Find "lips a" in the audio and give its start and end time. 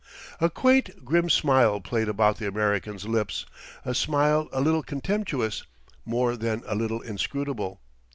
3.05-3.93